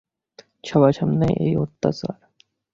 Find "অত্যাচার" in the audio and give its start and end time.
1.57-2.15